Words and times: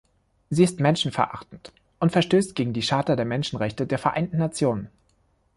Sie 0.49 0.63
ist 0.63 0.79
menschenverachtend 0.79 1.71
und 1.99 2.11
verstößt 2.11 2.55
gegen 2.55 2.73
die 2.73 2.81
Charta 2.81 3.15
der 3.15 3.23
Menschenrechte 3.25 3.85
der 3.85 3.99
Vereinten 3.99 4.37
Nationen. 4.39 4.89